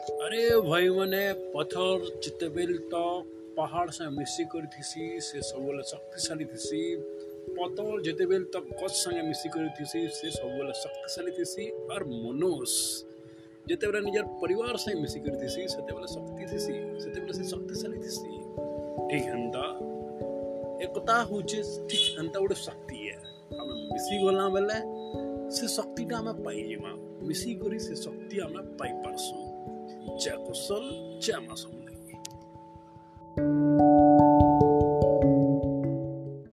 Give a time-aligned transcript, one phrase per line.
[0.00, 8.44] अरे वैवने पत्थर चितबेल तक तो पहाडसँग मिसिकर थिसी से सब शक्तिशाली थिसी पत्थर जितबेल
[8.44, 12.70] तक तो कससँग मिसिकर थिसी से सबैलाई शक्तिशाली थिसी और मनोज।
[13.68, 16.74] जेतेबेला निजर परिवार से मिसिकर थिसी सेतेबेला शक्ति थिसी
[17.32, 18.08] से शक्तिशाली थी
[19.10, 19.66] ठीक हन्ता
[20.84, 23.16] एकता होचे, ठीक हन्ता गोटे शक्ति है।
[23.52, 24.80] हम बेले
[25.50, 26.36] से शक्ति ना हम
[27.22, 28.54] मिसी करी शक्ति हम
[30.22, 30.84] যা কুশল
[31.20, 31.79] যা মাসুম